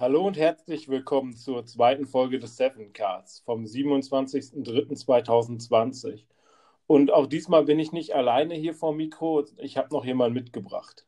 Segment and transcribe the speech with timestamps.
[0.00, 6.24] Hallo und herzlich willkommen zur zweiten Folge des Seven Cards vom 27.03.2020.
[6.86, 9.44] Und auch diesmal bin ich nicht alleine hier vor Mikro.
[9.58, 11.06] Ich habe noch jemanden mitgebracht.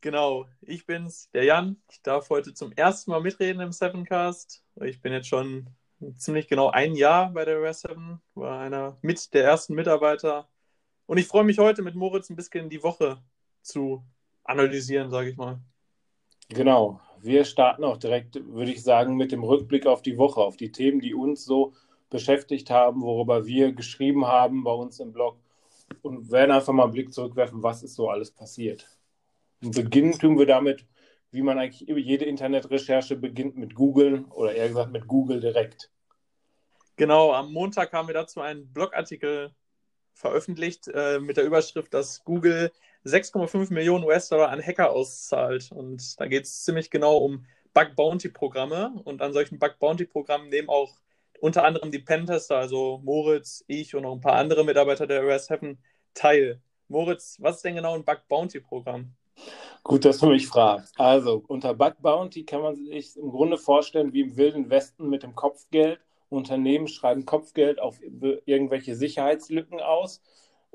[0.00, 1.80] Genau, ich bin's, der Jan.
[1.88, 4.64] Ich darf heute zum ersten Mal mitreden im Sevencast.
[4.82, 5.70] Ich bin jetzt schon
[6.16, 10.48] ziemlich genau ein Jahr bei der Rare 7, war einer mit der ersten Mitarbeiter.
[11.06, 13.22] Und ich freue mich heute mit Moritz ein bisschen die Woche
[13.62, 14.02] zu
[14.42, 15.60] analysieren, sage ich mal.
[16.48, 20.56] Genau, wir starten auch direkt, würde ich sagen, mit dem Rückblick auf die Woche, auf
[20.56, 21.74] die Themen, die uns so
[22.08, 25.36] beschäftigt haben, worüber wir geschrieben haben bei uns im Blog
[26.02, 28.88] und werden einfach mal einen Blick zurückwerfen, was ist so alles passiert.
[29.62, 30.86] Und beginnen tun wir damit,
[31.30, 35.90] wie man eigentlich jede Internetrecherche beginnt mit Google oder eher gesagt mit Google direkt.
[36.96, 39.54] Genau, am Montag haben wir dazu einen Blogartikel
[40.14, 42.72] veröffentlicht äh, mit der Überschrift, dass Google
[43.06, 45.70] 6,5 Millionen US-Dollar an Hacker auszahlt.
[45.72, 49.00] Und da geht es ziemlich genau um Bug-Bounty-Programme.
[49.04, 50.94] Und an solchen Bug-Bounty-Programmen nehmen auch
[51.40, 55.76] unter anderem die Pentester, also Moritz, ich und noch ein paar andere Mitarbeiter der OS7
[56.14, 56.60] teil.
[56.88, 59.12] Moritz, was ist denn genau ein Bug-Bounty-Programm?
[59.82, 60.98] Gut, dass du mich fragst.
[60.98, 65.22] Also, unter Bug Bounty kann man sich im Grunde vorstellen wie im Wilden Westen mit
[65.22, 66.00] dem Kopfgeld.
[66.28, 70.22] Unternehmen schreiben Kopfgeld auf irgendwelche Sicherheitslücken aus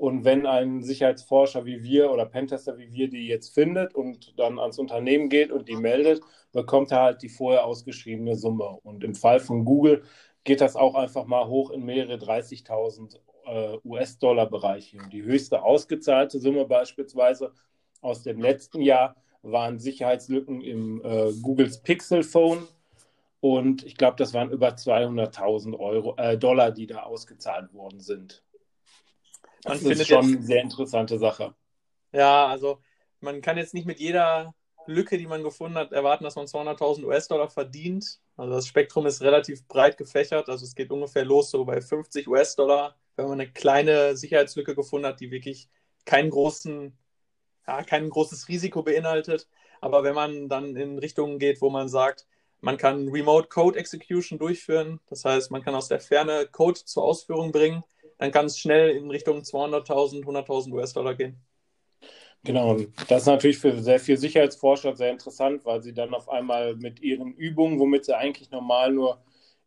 [0.02, 4.58] und wenn ein Sicherheitsforscher wie wir oder Pentester wie wir die jetzt findet und dann
[4.58, 8.80] ans Unternehmen geht und die meldet, bekommt er halt die vorher ausgeschriebene Summe.
[8.82, 10.02] Und im Fall von Google
[10.42, 13.14] geht das auch einfach mal hoch in mehrere 30.000
[13.46, 14.98] äh, US-Dollar-Bereiche.
[15.12, 17.52] Die höchste ausgezahlte Summe beispielsweise
[18.00, 22.66] aus dem letzten Jahr waren Sicherheitslücken im äh, Googles Pixel Phone.
[23.38, 28.42] Und ich glaube, das waren über 200.000 äh, Dollar, die da ausgezahlt worden sind.
[29.62, 31.54] Das man ist schon eine sehr interessante Sache.
[32.12, 32.80] Ja, also
[33.20, 34.54] man kann jetzt nicht mit jeder
[34.86, 38.20] Lücke, die man gefunden hat, erwarten, dass man 200.000 US-Dollar verdient.
[38.36, 40.48] Also das Spektrum ist relativ breit gefächert.
[40.48, 45.06] Also es geht ungefähr los so bei 50 US-Dollar, wenn man eine kleine Sicherheitslücke gefunden
[45.06, 45.68] hat, die wirklich
[46.04, 46.96] keinen großen,
[47.66, 49.48] ja, kein großes Risiko beinhaltet.
[49.80, 52.26] Aber wenn man dann in Richtungen geht, wo man sagt,
[52.60, 57.02] man kann Remote Code Execution durchführen, das heißt, man kann aus der Ferne Code zur
[57.02, 57.82] Ausführung bringen,
[58.22, 61.44] dann kann es schnell in Richtung 200.000, 100.000 US-Dollar gehen.
[62.44, 66.28] Genau, und das ist natürlich für sehr viele Sicherheitsforscher sehr interessant, weil sie dann auf
[66.28, 69.20] einmal mit ihren Übungen, womit sie eigentlich normal nur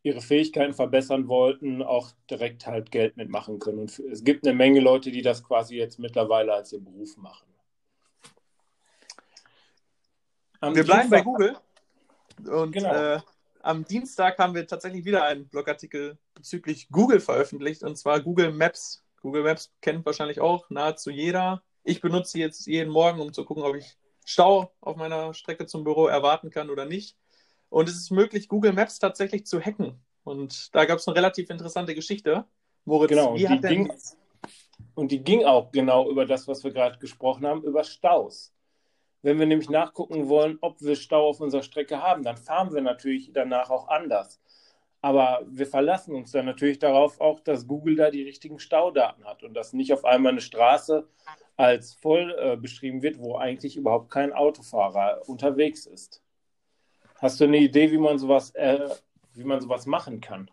[0.03, 3.79] ihre Fähigkeiten verbessern wollten, auch direkt halt Geld mitmachen können.
[3.79, 7.47] Und es gibt eine Menge Leute, die das quasi jetzt mittlerweile als ihr Beruf machen.
[10.61, 11.57] Am Wir bleiben bei Google.
[12.45, 13.15] Und genau.
[13.15, 13.19] äh,
[13.65, 19.03] am Dienstag haben wir tatsächlich wieder einen Blogartikel bezüglich Google veröffentlicht, und zwar Google Maps.
[19.21, 21.63] Google Maps kennt wahrscheinlich auch nahezu jeder.
[21.83, 25.83] Ich benutze jetzt jeden Morgen, um zu gucken, ob ich Stau auf meiner Strecke zum
[25.83, 27.17] Büro erwarten kann oder nicht.
[27.69, 29.99] Und es ist möglich, Google Maps tatsächlich zu hacken.
[30.23, 32.45] Und da gab es eine relativ interessante Geschichte.
[32.85, 33.85] Moritz, genau, wie hat denn...
[33.85, 33.93] Ging,
[34.93, 38.54] und die ging auch genau über das, was wir gerade gesprochen haben, über Staus.
[39.25, 42.83] Wenn wir nämlich nachgucken wollen, ob wir Stau auf unserer Strecke haben, dann fahren wir
[42.83, 44.39] natürlich danach auch anders.
[45.01, 49.41] Aber wir verlassen uns dann natürlich darauf auch, dass Google da die richtigen Staudaten hat
[49.41, 51.07] und dass nicht auf einmal eine Straße
[51.57, 56.21] als voll äh, beschrieben wird, wo eigentlich überhaupt kein Autofahrer unterwegs ist.
[57.15, 58.89] Hast du eine Idee, wie man sowas, äh,
[59.33, 60.51] wie man sowas machen kann?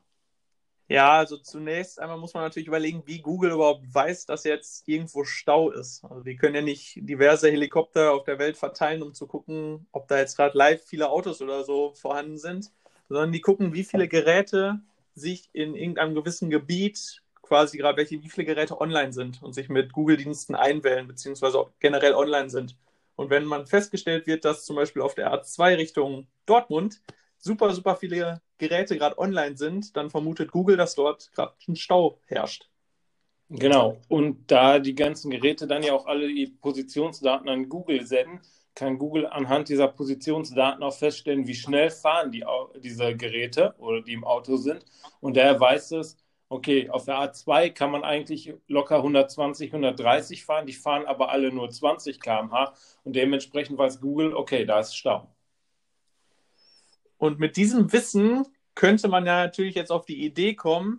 [0.92, 5.24] Ja, also zunächst einmal muss man natürlich überlegen, wie Google überhaupt weiß, dass jetzt irgendwo
[5.24, 6.04] Stau ist.
[6.04, 10.06] Also die können ja nicht diverse Helikopter auf der Welt verteilen, um zu gucken, ob
[10.08, 12.72] da jetzt gerade live viele Autos oder so vorhanden sind,
[13.08, 14.80] sondern die gucken, wie viele Geräte
[15.14, 19.70] sich in irgendeinem gewissen Gebiet quasi gerade welche, wie viele Geräte online sind und sich
[19.70, 22.76] mit Google-Diensten einwählen, beziehungsweise generell online sind.
[23.16, 27.00] Und wenn man festgestellt wird, dass zum Beispiel auf der A2 Richtung Dortmund
[27.42, 32.20] super, super viele Geräte gerade online sind, dann vermutet Google, dass dort gerade ein Stau
[32.26, 32.68] herrscht.
[33.48, 33.98] Genau.
[34.08, 38.40] Und da die ganzen Geräte dann ja auch alle die Positionsdaten an Google senden,
[38.74, 42.44] kann Google anhand dieser Positionsdaten auch feststellen, wie schnell fahren die,
[42.82, 44.86] diese Geräte oder die im Auto sind.
[45.20, 46.16] Und daher weiß es,
[46.48, 51.52] okay, auf der A2 kann man eigentlich locker 120, 130 fahren, die fahren aber alle
[51.52, 52.74] nur 20 km/h
[53.04, 55.28] und dementsprechend weiß Google, okay, da ist Stau.
[57.22, 60.98] Und mit diesem Wissen könnte man ja natürlich jetzt auf die Idee kommen,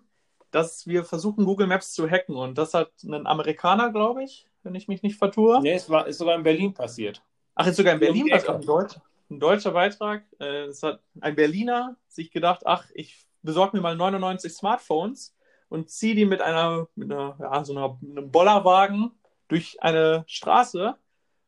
[0.51, 2.37] dass wir versuchen, Google Maps zu hacken.
[2.37, 5.61] Und das hat ein Amerikaner, glaube ich, wenn ich mich nicht vertue.
[5.61, 7.21] Nee, es war, ist sogar in Berlin passiert.
[7.55, 8.55] Ach, ist sogar in Berlin passiert?
[8.55, 8.95] Ein, Deutsch,
[9.29, 10.23] ein deutscher Beitrag.
[10.39, 15.35] Äh, es hat ein Berliner sich gedacht, ach, ich besorge mir mal 99 Smartphones
[15.67, 19.11] und ziehe die mit einer, mit einer, ja, so einer, einem Bollerwagen
[19.49, 20.95] durch eine Straße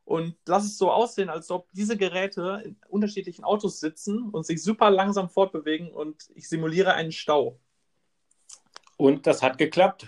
[0.05, 4.63] und lass es so aussehen, als ob diese Geräte in unterschiedlichen Autos sitzen und sich
[4.63, 7.59] super langsam fortbewegen und ich simuliere einen Stau.
[8.97, 10.07] Und das hat geklappt.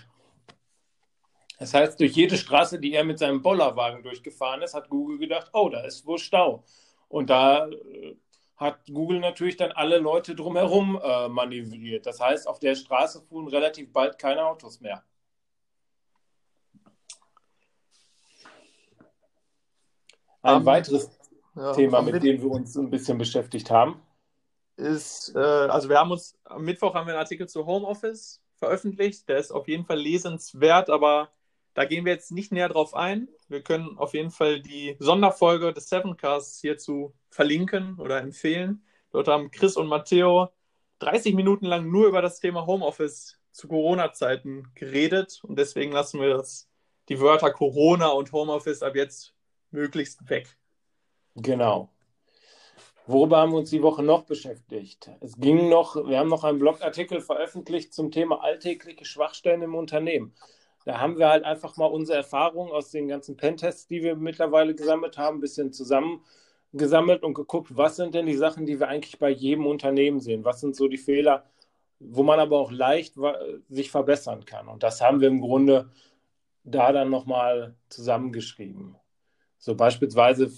[1.58, 5.50] Das heißt, durch jede Straße, die er mit seinem Bollerwagen durchgefahren ist, hat Google gedacht,
[5.52, 6.64] oh, da ist wohl Stau.
[7.08, 8.16] Und da äh,
[8.56, 12.06] hat Google natürlich dann alle Leute drumherum äh, manövriert.
[12.06, 15.02] Das heißt, auf der Straße fuhren relativ bald keine Autos mehr.
[20.42, 21.10] Ein um, weiteres
[21.56, 24.00] ja, Thema, mit dem wir uns ein bisschen beschäftigt haben,
[24.76, 29.28] ist, äh, also wir haben uns am Mittwoch haben wir einen Artikel zu Homeoffice veröffentlicht.
[29.28, 31.30] Der ist auf jeden Fall lesenswert, aber
[31.74, 33.28] da gehen wir jetzt nicht näher drauf ein.
[33.48, 38.84] Wir können auf jeden Fall die Sonderfolge des Sevencasts hierzu verlinken oder empfehlen.
[39.10, 40.48] Dort haben Chris und Matteo
[41.00, 46.30] 30 Minuten lang nur über das Thema Homeoffice zu Corona-Zeiten geredet und deswegen lassen wir
[46.30, 46.68] das,
[47.08, 49.34] die Wörter Corona und Homeoffice ab jetzt
[49.70, 50.56] möglichst weg.
[51.36, 51.90] Genau.
[53.06, 55.10] Worüber haben wir uns die Woche noch beschäftigt?
[55.20, 60.34] Es ging noch, wir haben noch einen Blogartikel veröffentlicht zum Thema alltägliche Schwachstellen im Unternehmen.
[60.84, 64.74] Da haben wir halt einfach mal unsere Erfahrungen aus den ganzen Pentests, die wir mittlerweile
[64.74, 69.18] gesammelt haben, ein bisschen zusammengesammelt und geguckt, was sind denn die Sachen, die wir eigentlich
[69.18, 70.44] bei jedem Unternehmen sehen?
[70.44, 71.44] Was sind so die Fehler,
[71.98, 73.14] wo man aber auch leicht
[73.68, 74.68] sich verbessern kann?
[74.68, 75.90] Und das haben wir im Grunde
[76.64, 78.96] da dann nochmal zusammengeschrieben.
[79.58, 80.50] So beispielsweise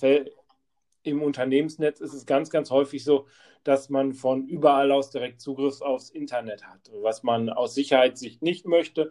[1.03, 3.27] im Unternehmensnetz ist es ganz, ganz häufig so,
[3.65, 8.67] dass man von überall aus direkt Zugriff aufs Internet hat, was man aus Sicherheitssicht nicht
[8.67, 9.11] möchte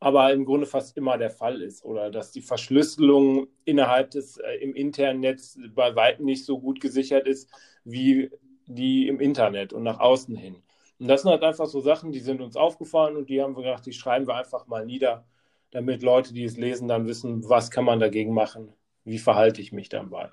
[0.00, 4.54] aber im Grunde fast immer der Fall ist oder dass die Verschlüsselung innerhalb des äh,
[4.54, 7.50] im internen Netz bei weitem nicht so gut gesichert ist
[7.84, 8.30] wie
[8.66, 10.62] die im Internet und nach außen hin.
[10.98, 13.62] Und das sind halt einfach so Sachen, die sind uns aufgefallen und die haben wir
[13.62, 15.26] gedacht, die schreiben wir einfach mal nieder,
[15.70, 18.72] damit Leute, die es lesen, dann wissen, was kann man dagegen machen,
[19.04, 20.30] wie verhalte ich mich dabei.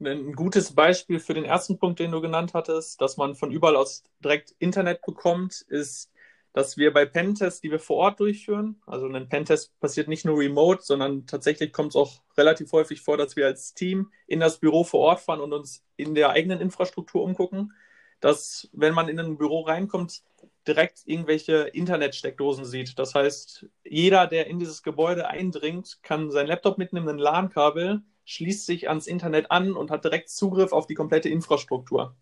[0.00, 3.76] Ein gutes Beispiel für den ersten Punkt, den du genannt hattest, dass man von überall
[3.76, 6.10] aus direkt Internet bekommt, ist
[6.58, 10.38] dass wir bei Pentests, die wir vor Ort durchführen, also ein Pentest passiert nicht nur
[10.38, 14.58] remote, sondern tatsächlich kommt es auch relativ häufig vor, dass wir als Team in das
[14.58, 17.74] Büro vor Ort fahren und uns in der eigenen Infrastruktur umgucken,
[18.20, 20.22] dass wenn man in ein Büro reinkommt,
[20.68, 22.98] direkt irgendwelche Internetsteckdosen sieht.
[22.98, 28.66] Das heißt, jeder, der in dieses Gebäude eindringt, kann sein Laptop mitnehmen, ein LAN-Kabel, schließt
[28.66, 32.14] sich ans Internet an und hat direkt Zugriff auf die komplette Infrastruktur.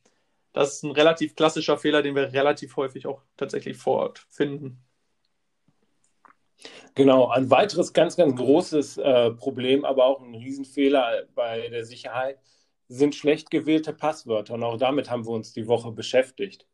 [0.52, 4.82] Das ist ein relativ klassischer Fehler, den wir relativ häufig auch tatsächlich vor Ort finden.
[6.94, 12.38] Genau, ein weiteres ganz, ganz großes äh, Problem, aber auch ein Riesenfehler bei der Sicherheit
[12.88, 14.54] sind schlecht gewählte Passwörter.
[14.54, 16.66] Und auch damit haben wir uns die Woche beschäftigt.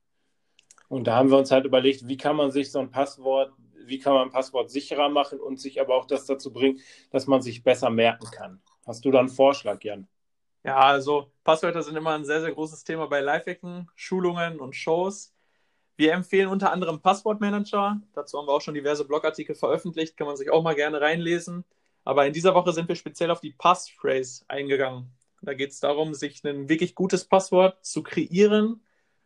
[0.93, 3.51] Und da haben wir uns halt überlegt, wie kann man sich so ein Passwort,
[3.87, 6.81] wie kann man ein Passwort sicherer machen und sich aber auch das dazu bringen,
[7.11, 8.61] dass man sich besser merken kann.
[8.85, 10.07] Hast du da einen Vorschlag, Jan?
[10.63, 15.33] Ja, also Passwörter sind immer ein sehr, sehr großes Thema bei Live-Hacken, Schulungen und Shows.
[15.97, 17.99] Wir empfehlen unter anderem Passwortmanager.
[18.13, 21.65] Dazu haben wir auch schon diverse Blogartikel veröffentlicht, kann man sich auch mal gerne reinlesen.
[22.05, 25.11] Aber in dieser Woche sind wir speziell auf die Passphrase eingegangen.
[25.41, 28.83] Da geht es darum, sich ein wirklich gutes Passwort zu kreieren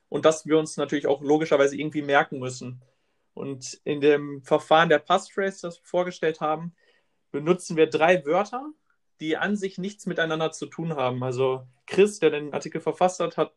[0.08, 2.82] und das wir uns natürlich auch logischerweise irgendwie merken müssen.
[3.34, 6.74] Und in dem Verfahren der Passphrase, das wir vorgestellt haben,
[7.32, 8.70] benutzen wir drei Wörter,
[9.20, 11.22] die an sich nichts miteinander zu tun haben.
[11.22, 13.52] Also Chris, der den Artikel verfasst hat, hat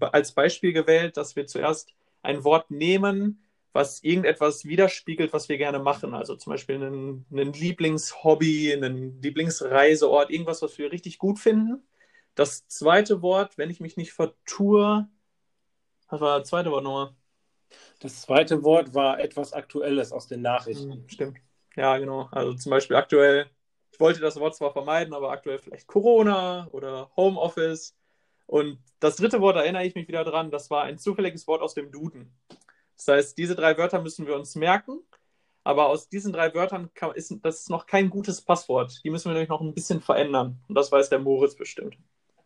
[0.00, 1.92] als Beispiel gewählt, dass wir zuerst
[2.22, 6.14] ein Wort nehmen, was irgendetwas widerspiegelt, was wir gerne machen.
[6.14, 11.82] Also zum Beispiel einen, einen Lieblingshobby, einen Lieblingsreiseort, irgendwas, was wir richtig gut finden.
[12.36, 15.08] Das zweite Wort, wenn ich mich nicht vertue,
[16.08, 17.14] was war das zweite Wort nochmal?
[18.00, 20.92] Das zweite Wort war etwas Aktuelles aus den Nachrichten.
[20.92, 21.38] Hm, stimmt.
[21.76, 22.28] Ja, genau.
[22.30, 23.50] Also zum Beispiel aktuell
[23.94, 27.96] ich wollte das Wort zwar vermeiden, aber aktuell vielleicht Corona oder Homeoffice.
[28.46, 31.62] Und das dritte Wort, da erinnere ich mich wieder dran, das war ein zufälliges Wort
[31.62, 32.34] aus dem Duden.
[32.96, 34.98] Das heißt, diese drei Wörter müssen wir uns merken.
[35.62, 39.00] Aber aus diesen drei Wörtern kann, ist das ist noch kein gutes Passwort.
[39.04, 40.60] Die müssen wir nämlich noch ein bisschen verändern.
[40.68, 41.96] Und das weiß der Moritz bestimmt.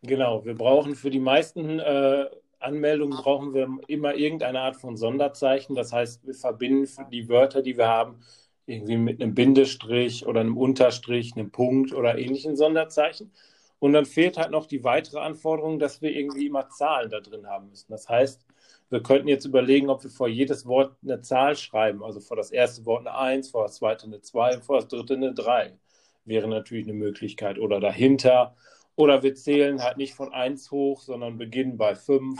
[0.02, 2.26] Genau, wir brauchen für die meisten äh,
[2.60, 5.74] Anmeldungen brauchen wir immer irgendeine Art von Sonderzeichen.
[5.74, 8.20] Das heißt, wir verbinden die Wörter, die wir haben,
[8.66, 13.32] irgendwie mit einem Bindestrich oder einem Unterstrich, einem Punkt oder ähnlichen Sonderzeichen.
[13.78, 17.46] Und dann fehlt halt noch die weitere Anforderung, dass wir irgendwie immer Zahlen da drin
[17.46, 17.90] haben müssen.
[17.90, 18.44] Das heißt,
[18.90, 22.02] wir könnten jetzt überlegen, ob wir vor jedes Wort eine Zahl schreiben.
[22.02, 25.14] Also vor das erste Wort eine 1, vor das zweite eine 2, vor das dritte
[25.14, 25.78] eine 3.
[26.24, 27.58] Wäre natürlich eine Möglichkeit.
[27.58, 28.56] Oder dahinter.
[28.98, 32.36] Oder wir zählen halt nicht von 1 hoch, sondern beginnen bei 5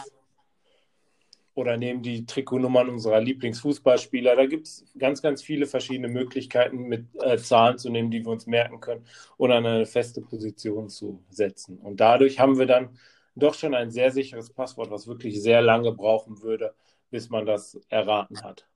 [1.54, 4.34] oder nehmen die Trikotnummern unserer Lieblingsfußballspieler.
[4.34, 8.32] Da gibt es ganz, ganz viele verschiedene Möglichkeiten, mit äh, Zahlen zu nehmen, die wir
[8.32, 11.78] uns merken können oder eine feste Position zu setzen.
[11.78, 12.98] Und dadurch haben wir dann
[13.36, 16.74] doch schon ein sehr sicheres Passwort, was wirklich sehr lange brauchen würde,
[17.08, 18.66] bis man das erraten hat.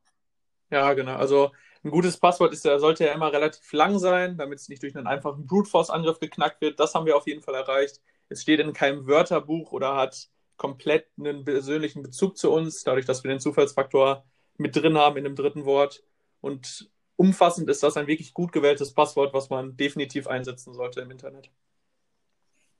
[0.70, 1.16] Ja, genau.
[1.16, 1.50] Also
[1.84, 5.06] ein gutes Passwort ist, sollte ja immer relativ lang sein, damit es nicht durch einen
[5.06, 6.78] einfachen Brute Force Angriff geknackt wird.
[6.78, 8.00] Das haben wir auf jeden Fall erreicht.
[8.28, 13.24] Es steht in keinem Wörterbuch oder hat komplett einen persönlichen Bezug zu uns, dadurch, dass
[13.24, 14.24] wir den Zufallsfaktor
[14.58, 16.04] mit drin haben in dem dritten Wort.
[16.40, 21.10] Und umfassend ist das ein wirklich gut gewähltes Passwort, was man definitiv einsetzen sollte im
[21.10, 21.50] Internet.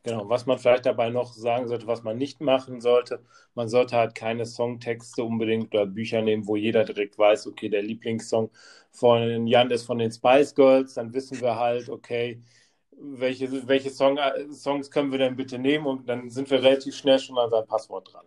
[0.04, 3.97] Genau, was man vielleicht dabei noch sagen sollte, was man nicht machen sollte, man sollte
[3.97, 8.50] halt keine Songtexte unbedingt oder Bücher nehmen, wo jeder direkt weiß, okay, der Lieblingssong
[8.90, 12.42] von Jan ist von den Spice Girls, dann wissen wir halt, okay,
[12.90, 14.18] welche, welche Song,
[14.52, 17.66] Songs können wir denn bitte nehmen und dann sind wir relativ schnell schon an seinem
[17.66, 18.26] Passwort dran.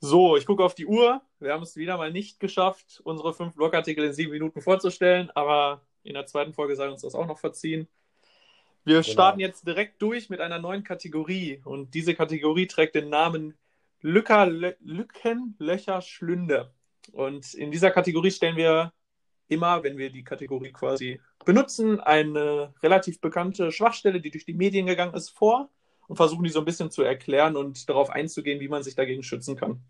[0.00, 1.20] So, ich gucke auf die Uhr.
[1.40, 5.82] Wir haben es wieder mal nicht geschafft, unsere fünf Blogartikel in sieben Minuten vorzustellen, aber
[6.02, 7.86] in der zweiten Folge sei uns das auch noch verziehen.
[8.84, 9.12] Wir genau.
[9.12, 13.54] starten jetzt direkt durch mit einer neuen Kategorie und diese Kategorie trägt den Namen
[14.00, 16.72] Lücker, Lücken, Löcher, Schlünde.
[17.12, 18.92] Und in dieser Kategorie stellen wir
[19.48, 24.86] immer, wenn wir die Kategorie quasi benutzen, eine relativ bekannte Schwachstelle, die durch die Medien
[24.86, 25.68] gegangen ist, vor
[26.08, 29.22] und versuchen die so ein bisschen zu erklären und darauf einzugehen, wie man sich dagegen
[29.22, 29.82] schützen kann.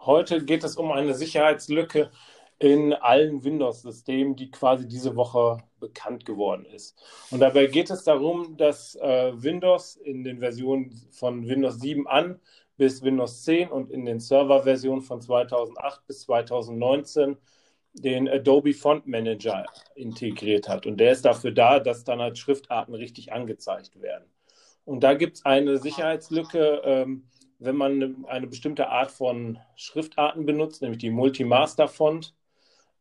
[0.00, 2.10] Heute geht es um eine Sicherheitslücke
[2.58, 6.96] in allen Windows-Systemen, die quasi diese Woche bekannt geworden ist.
[7.30, 12.40] Und dabei geht es darum, dass äh, Windows in den Versionen von Windows 7 an
[12.76, 17.36] bis Windows 10 und in den Server-Versionen von 2008 bis 2019
[17.92, 20.86] den Adobe Font Manager integriert hat.
[20.86, 24.24] Und der ist dafür da, dass dann halt Schriftarten richtig angezeigt werden.
[24.84, 30.80] Und da gibt es eine Sicherheitslücke, ähm, wenn man eine bestimmte Art von Schriftarten benutzt,
[30.80, 32.34] nämlich die Multi-Master Font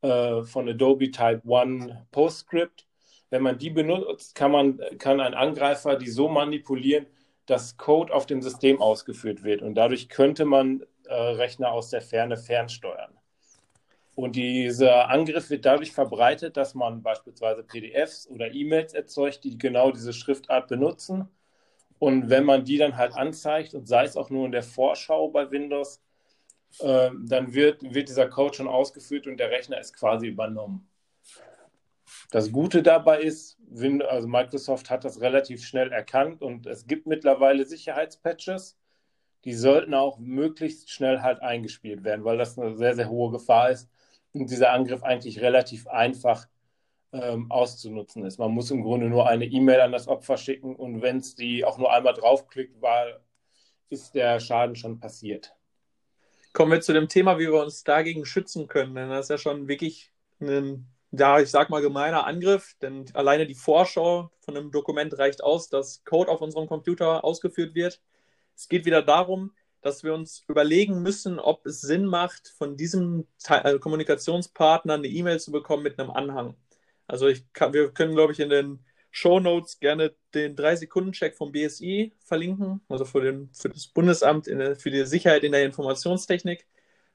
[0.02, 2.88] äh, von Adobe Type 1 PostScript.
[3.30, 7.08] Wenn man die benutzt, kann, man, kann ein Angreifer die so manipulieren,
[7.46, 9.62] dass Code auf dem System ausgeführt wird.
[9.62, 13.18] Und dadurch könnte man äh, Rechner aus der Ferne fernsteuern.
[14.16, 19.92] Und dieser Angriff wird dadurch verbreitet, dass man beispielsweise PDFs oder E-Mails erzeugt, die genau
[19.92, 21.30] diese Schriftart benutzen.
[22.00, 25.30] Und wenn man die dann halt anzeigt, und sei es auch nur in der Vorschau
[25.30, 26.02] bei Windows,
[26.80, 30.90] äh, dann wird, wird dieser Code schon ausgeführt und der Rechner ist quasi übernommen.
[32.32, 33.58] Das Gute dabei ist,
[34.08, 38.78] also Microsoft hat das relativ schnell erkannt und es gibt mittlerweile Sicherheitspatches,
[39.46, 43.70] die sollten auch möglichst schnell halt eingespielt werden, weil das eine sehr, sehr hohe Gefahr
[43.72, 43.90] ist,
[44.34, 46.48] und dieser Angriff eigentlich relativ einfach
[47.14, 48.38] ähm, auszunutzen ist.
[48.38, 51.66] Man muss im Grunde nur eine E-Mail an das Opfer schicken und wenn es die
[51.66, 53.06] auch nur einmal draufklickt, war,
[53.90, 55.56] ist der Schaden schon passiert.
[56.58, 58.96] Kommen wir zu dem Thema, wie wir uns dagegen schützen können.
[58.96, 60.12] Denn das ist ja schon wirklich
[60.42, 65.44] ein, ja, ich sag mal, gemeiner Angriff, denn alleine die Vorschau von einem Dokument reicht
[65.44, 68.02] aus, dass Code auf unserem Computer ausgeführt wird.
[68.56, 73.28] Es geht wieder darum, dass wir uns überlegen müssen, ob es Sinn macht, von diesem
[73.48, 76.56] also Kommunikationspartner eine E-Mail zu bekommen mit einem Anhang.
[77.06, 78.80] Also kann, wir können, glaube ich, in den
[79.18, 84.76] Show Notes gerne den 3-Sekunden-Check vom BSI verlinken, also für, den, für das Bundesamt der,
[84.76, 86.68] für die Sicherheit in der Informationstechnik.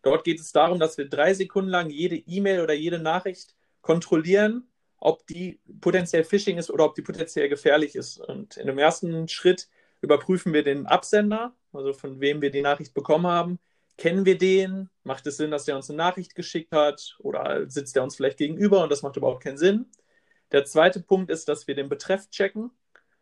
[0.02, 4.66] Dort geht es darum, dass wir drei Sekunden lang jede E-Mail oder jede Nachricht kontrollieren,
[4.99, 8.18] ob die potenziell Phishing ist oder ob die potenziell gefährlich ist.
[8.18, 9.68] Und in dem ersten Schritt
[10.00, 13.61] überprüfen wir den Absender, also von wem wir die Nachricht bekommen haben.
[13.97, 14.90] Kennen wir den?
[15.04, 17.16] Macht es Sinn, dass der uns eine Nachricht geschickt hat?
[17.21, 19.87] Oder sitzt der uns vielleicht gegenüber und das macht überhaupt keinen Sinn?
[20.52, 22.71] Der zweite Punkt ist, dass wir den Betreff checken.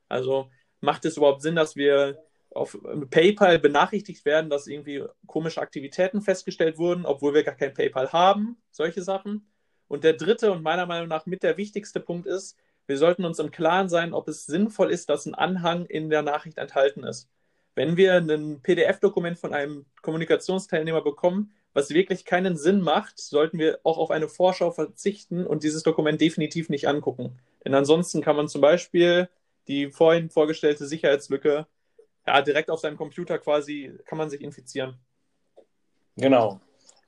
[0.09, 2.77] Also macht es überhaupt Sinn, dass wir auf
[3.11, 8.57] PayPal benachrichtigt werden, dass irgendwie komische Aktivitäten festgestellt wurden, obwohl wir gar kein PayPal haben?
[8.73, 9.49] Solche Sachen.
[9.87, 12.57] Und der dritte und meiner Meinung nach mit der wichtigste Punkt ist,
[12.87, 16.23] wir sollten uns im Klaren sein, ob es sinnvoll ist, dass ein Anhang in der
[16.23, 17.29] Nachricht enthalten ist.
[17.77, 23.81] Wenn wir ein PDF-Dokument von einem Kommunikationsteilnehmer bekommen, was wirklich keinen Sinn macht, sollten wir
[23.85, 27.39] auch auf eine Vorschau verzichten und dieses Dokument definitiv nicht angucken.
[27.65, 29.29] Denn ansonsten kann man zum Beispiel
[29.69, 31.67] die vorhin vorgestellte Sicherheitslücke
[32.27, 34.99] ja, direkt auf seinem Computer quasi, kann man sich infizieren.
[36.17, 36.61] Genau.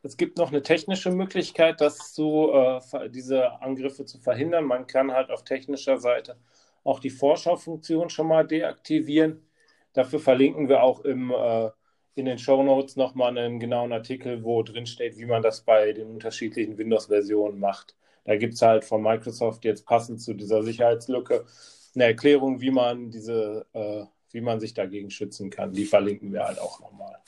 [0.04, 4.64] Es gibt noch eine technische Möglichkeit, das zu, äh, diese Angriffe zu verhindern.
[4.64, 6.36] Man kann halt auf technischer Seite
[6.84, 9.46] auch die Vorschaufunktion schon mal deaktivieren.
[9.92, 11.70] Dafür verlinken wir auch im, äh,
[12.14, 15.92] in den Show Notes nochmal einen genauen Artikel, wo drin steht, wie man das bei
[15.92, 17.96] den unterschiedlichen Windows-Versionen macht.
[18.24, 21.46] Da gibt es halt von Microsoft jetzt passend zu dieser Sicherheitslücke
[21.94, 25.72] eine Erklärung, wie man diese, äh, wie man sich dagegen schützen kann.
[25.72, 27.18] Die verlinken wir halt auch nochmal.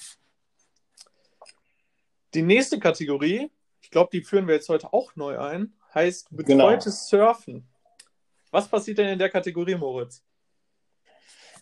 [2.34, 3.50] Die nächste Kategorie,
[3.80, 7.26] ich glaube, die führen wir jetzt heute auch neu ein, heißt betreutes genau.
[7.26, 7.68] Surfen.
[8.50, 10.24] Was passiert denn in der Kategorie, Moritz?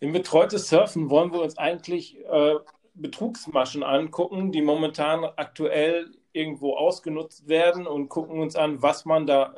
[0.00, 2.55] Im betreutes Surfen wollen wir uns eigentlich äh,
[2.94, 9.54] Betrugsmaschen angucken, die momentan aktuell irgendwo ausgenutzt werden und gucken uns an, was man da,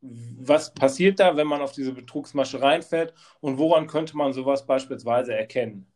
[0.00, 5.34] was passiert da, wenn man auf diese Betrugsmasche reinfällt und woran könnte man sowas beispielsweise
[5.34, 5.86] erkennen.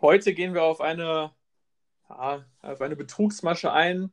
[0.00, 1.32] Heute gehen wir auf eine,
[2.08, 4.12] auf eine Betrugsmasche ein,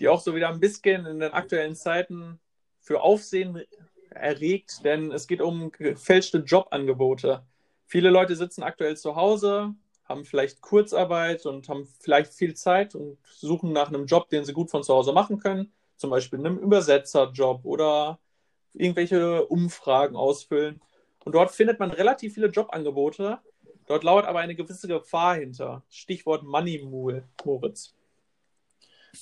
[0.00, 2.40] die auch so wieder ein bisschen in den aktuellen Zeiten
[2.80, 3.62] für Aufsehen
[4.10, 7.44] erregt, denn es geht um gefälschte Jobangebote.
[7.84, 9.74] Viele Leute sitzen aktuell zu Hause,
[10.08, 14.54] haben vielleicht Kurzarbeit und haben vielleicht viel Zeit und suchen nach einem Job, den sie
[14.54, 18.18] gut von zu Hause machen können, zum Beispiel einem Übersetzerjob oder
[18.72, 20.80] irgendwelche Umfragen ausfüllen.
[21.24, 23.38] Und dort findet man relativ viele Jobangebote.
[23.86, 25.82] Dort lauert aber eine gewisse Gefahr hinter.
[25.90, 27.94] Stichwort Money Mule, Moritz.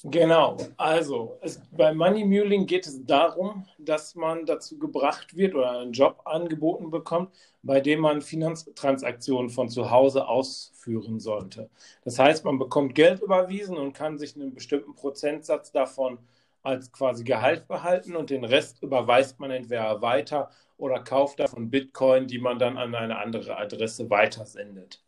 [0.05, 5.81] Genau, also es, bei Money Muling geht es darum, dass man dazu gebracht wird oder
[5.81, 11.71] einen Job angeboten bekommt, bei dem man Finanztransaktionen von zu Hause ausführen sollte.
[12.05, 16.19] Das heißt, man bekommt Geld überwiesen und kann sich einen bestimmten Prozentsatz davon
[16.62, 22.26] als quasi Gehalt behalten und den Rest überweist man entweder weiter oder kauft davon Bitcoin,
[22.26, 25.06] die man dann an eine andere Adresse weitersendet.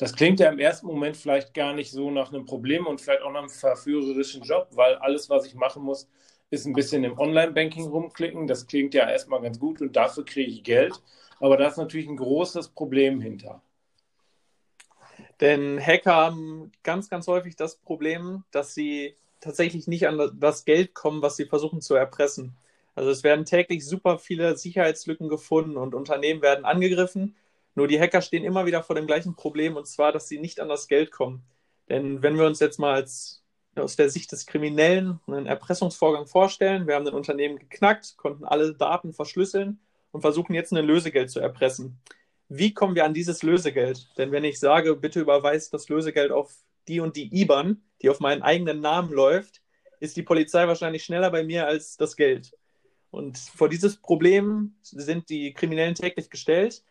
[0.00, 3.20] Das klingt ja im ersten Moment vielleicht gar nicht so nach einem Problem und vielleicht
[3.20, 6.08] auch nach einem verführerischen Job, weil alles, was ich machen muss,
[6.48, 8.46] ist ein bisschen im Online-Banking rumklicken.
[8.46, 10.94] Das klingt ja erstmal ganz gut und dafür kriege ich Geld.
[11.38, 13.60] Aber da ist natürlich ein großes Problem hinter.
[15.38, 20.94] Denn Hacker haben ganz, ganz häufig das Problem, dass sie tatsächlich nicht an das Geld
[20.94, 22.56] kommen, was sie versuchen zu erpressen.
[22.94, 27.36] Also es werden täglich super viele Sicherheitslücken gefunden und Unternehmen werden angegriffen
[27.80, 30.60] nur die Hacker stehen immer wieder vor dem gleichen Problem, und zwar, dass sie nicht
[30.60, 31.42] an das Geld kommen.
[31.88, 33.42] Denn wenn wir uns jetzt mal als,
[33.74, 38.74] aus der Sicht des Kriminellen einen Erpressungsvorgang vorstellen, wir haben ein Unternehmen geknackt, konnten alle
[38.74, 39.80] Daten verschlüsseln
[40.12, 41.98] und versuchen jetzt ein Lösegeld zu erpressen.
[42.50, 44.08] Wie kommen wir an dieses Lösegeld?
[44.18, 46.54] Denn wenn ich sage, bitte überweist das Lösegeld auf
[46.86, 49.62] die und die IBAN, die auf meinen eigenen Namen läuft,
[50.00, 52.52] ist die Polizei wahrscheinlich schneller bei mir als das Geld.
[53.10, 56.84] Und vor dieses Problem sind die Kriminellen täglich gestellt.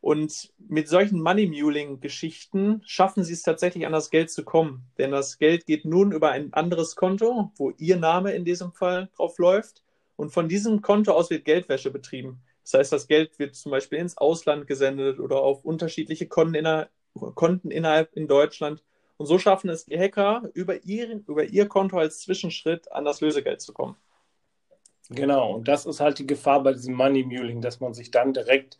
[0.00, 4.84] Und mit solchen Money-Muling-Geschichten schaffen sie es tatsächlich, an das Geld zu kommen.
[4.96, 9.08] Denn das Geld geht nun über ein anderes Konto, wo ihr Name in diesem Fall
[9.16, 9.82] drauf läuft.
[10.16, 12.42] Und von diesem Konto aus wird Geldwäsche betrieben.
[12.62, 16.88] Das heißt, das Geld wird zum Beispiel ins Ausland gesendet oder auf unterschiedliche Konten, inner
[17.34, 18.84] Konten innerhalb in Deutschland.
[19.16, 23.20] Und so schaffen es die Hacker, über, ihren, über ihr Konto als Zwischenschritt an das
[23.20, 23.96] Lösegeld zu kommen.
[25.10, 28.34] Genau, und das ist halt die Gefahr bei diesem Money Muling, dass man sich dann
[28.34, 28.78] direkt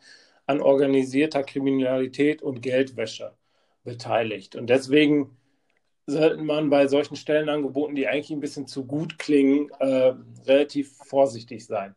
[0.49, 3.35] an organisierter Kriminalität und Geldwäsche
[3.83, 4.55] beteiligt.
[4.55, 5.37] Und deswegen
[6.07, 10.13] sollte man bei solchen Stellenangeboten, die eigentlich ein bisschen zu gut klingen, äh,
[10.47, 11.95] relativ vorsichtig sein.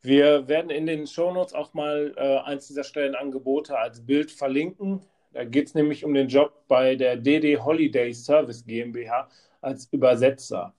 [0.00, 5.04] Wir werden in den Shownotes auch mal äh, eins dieser Stellenangebote als Bild verlinken.
[5.32, 9.28] Da geht es nämlich um den Job bei der DD Holiday Service GmbH
[9.60, 10.74] als Übersetzer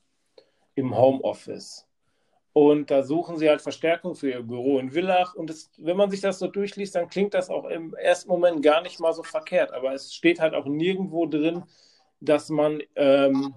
[0.74, 1.86] im Homeoffice.
[2.54, 5.34] Und da suchen sie halt Verstärkung für ihr Büro in Villach.
[5.34, 8.62] Und das, wenn man sich das so durchliest, dann klingt das auch im ersten Moment
[8.62, 9.74] gar nicht mal so verkehrt.
[9.74, 11.64] Aber es steht halt auch nirgendwo drin,
[12.20, 13.56] dass man, ähm,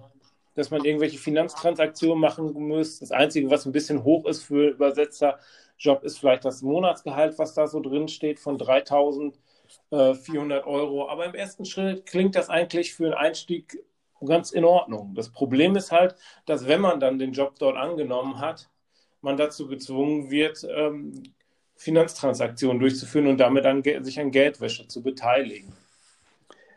[0.55, 2.97] dass man irgendwelche Finanztransaktionen machen muss.
[2.97, 7.67] Das Einzige, was ein bisschen hoch ist für Übersetzerjob, ist vielleicht das Monatsgehalt, was da
[7.67, 11.07] so drin steht, von 3.400 Euro.
[11.07, 13.77] Aber im ersten Schritt klingt das eigentlich für einen Einstieg
[14.25, 15.13] ganz in Ordnung.
[15.13, 16.15] Das Problem ist halt,
[16.47, 18.71] dass wenn man dann den Job dort angenommen hat,
[19.21, 21.23] man dazu gezwungen wird, ähm,
[21.75, 25.73] Finanztransaktionen durchzuführen und damit an, sich an Geldwäsche zu beteiligen.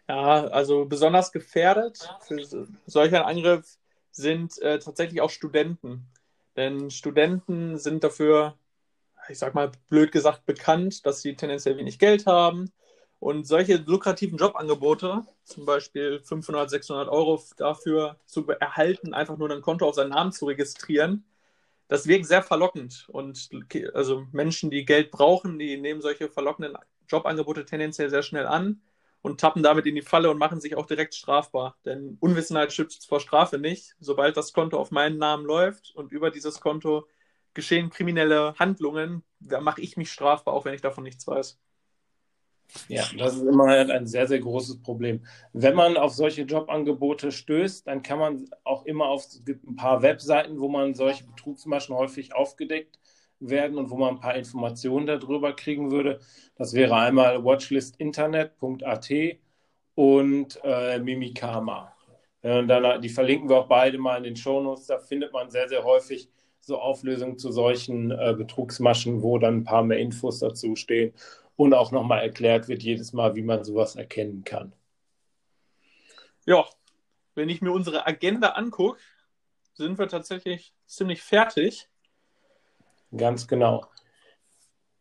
[0.08, 3.78] Ja, also besonders gefährdet für solch einen Angriff
[4.10, 6.06] sind äh, tatsächlich auch Studenten.
[6.56, 8.56] Denn Studenten sind dafür,
[9.28, 12.72] ich sag mal blöd gesagt, bekannt, dass sie tendenziell wenig Geld haben.
[13.20, 19.60] Und solche lukrativen Jobangebote, zum Beispiel 500, 600 Euro dafür zu erhalten, einfach nur ein
[19.60, 21.24] Konto auf seinen Namen zu registrieren,
[21.90, 23.08] das wirkt sehr verlockend.
[23.08, 23.50] Und
[23.94, 28.80] also Menschen, die Geld brauchen, die nehmen solche verlockenden Jobangebote tendenziell sehr schnell an
[29.22, 31.76] und tappen damit in die Falle und machen sich auch direkt strafbar.
[31.84, 33.96] Denn Unwissenheit schützt vor Strafe nicht.
[33.98, 37.08] Sobald das Konto auf meinen Namen läuft und über dieses Konto
[37.54, 41.58] geschehen kriminelle Handlungen, da mache ich mich strafbar, auch wenn ich davon nichts weiß.
[42.88, 45.24] Ja, das ist immer halt ein sehr, sehr großes Problem.
[45.52, 49.76] Wenn man auf solche Jobangebote stößt, dann kann man auch immer auf, es gibt ein
[49.76, 52.98] paar Webseiten, wo man solche Betrugsmaschen häufig aufgedeckt
[53.40, 56.20] werden und wo man ein paar Informationen darüber kriegen würde.
[56.56, 59.10] Das wäre einmal watchlistinternet.at
[59.94, 61.92] und äh, Mimikama.
[62.42, 64.86] Äh, dann, die verlinken wir auch beide mal in den Shownotes.
[64.86, 66.28] Da findet man sehr, sehr häufig
[66.60, 71.12] so Auflösungen zu solchen äh, Betrugsmaschen, wo dann ein paar mehr Infos dazu stehen
[71.60, 74.72] und auch nochmal erklärt wird jedes Mal, wie man sowas erkennen kann.
[76.46, 76.64] Ja,
[77.34, 78.98] wenn ich mir unsere Agenda angucke,
[79.74, 81.86] sind wir tatsächlich ziemlich fertig.
[83.14, 83.86] Ganz genau.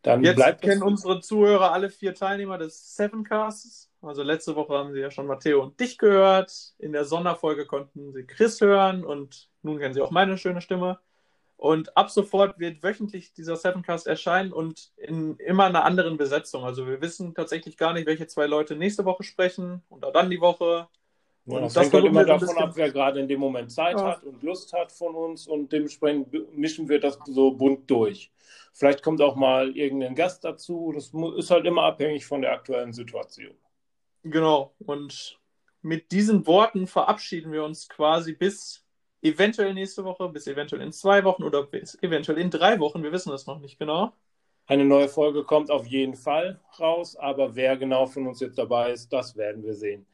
[0.02, 3.90] Dann Jetzt bleibt kennen unsere Zuhörer alle vier Teilnehmer des Sevencasts.
[4.02, 6.74] Also letzte Woche haben sie ja schon Matteo und dich gehört.
[6.78, 11.00] In der Sonderfolge konnten sie Chris hören und nun kennen sie auch meine schöne Stimme.
[11.60, 16.64] Und ab sofort wird wöchentlich dieser Sevencast erscheinen und in immer einer anderen Besetzung.
[16.64, 20.40] Also wir wissen tatsächlich gar nicht, welche zwei Leute nächste Woche sprechen und dann die
[20.40, 20.88] Woche.
[21.46, 23.98] Ja, und das, das hängt halt immer davon ab, wer gerade in dem Moment Zeit
[23.98, 24.06] ja.
[24.06, 28.32] hat und Lust hat von uns und dementsprechend mischen wir das so bunt durch.
[28.72, 30.94] Vielleicht kommt auch mal irgendein Gast dazu.
[30.96, 33.54] Das ist halt immer abhängig von der aktuellen Situation.
[34.24, 34.74] Genau.
[34.86, 35.38] Und
[35.82, 38.86] mit diesen Worten verabschieden wir uns quasi bis
[39.22, 43.04] eventuell nächste Woche, bis eventuell in zwei Wochen oder bis eventuell in drei Wochen.
[43.04, 44.14] Wir wissen das noch nicht genau.
[44.68, 48.92] Eine neue Folge kommt auf jeden Fall raus, aber wer genau von uns jetzt dabei
[48.92, 50.06] ist, das werden wir sehen.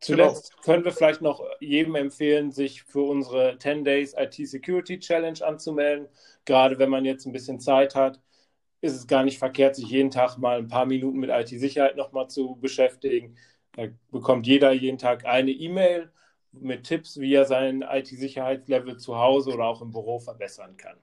[0.00, 0.62] Zuletzt genau.
[0.62, 6.08] können wir vielleicht noch jedem empfehlen, sich für unsere 10 Days IT Security Challenge anzumelden.
[6.44, 8.18] Gerade wenn man jetzt ein bisschen Zeit hat,
[8.80, 12.28] ist es gar nicht verkehrt, sich jeden Tag mal ein paar Minuten mit IT-Sicherheit nochmal
[12.28, 13.36] zu beschäftigen.
[13.76, 16.10] Da bekommt jeder jeden Tag eine E-Mail
[16.52, 20.98] mit Tipps, wie er sein IT-Sicherheitslevel zu Hause oder auch im Büro verbessern kann.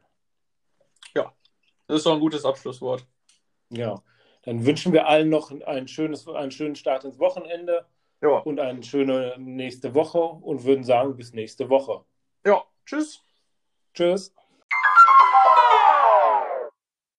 [1.15, 1.33] Ja,
[1.87, 3.07] das ist doch ein gutes Abschlusswort.
[3.69, 4.01] Ja,
[4.43, 7.85] dann wünschen wir allen noch ein schönes, einen schönen Start ins Wochenende
[8.21, 8.37] ja.
[8.39, 12.03] und eine schöne nächste Woche und würden sagen, bis nächste Woche.
[12.45, 13.21] Ja, tschüss.
[13.93, 14.33] Tschüss.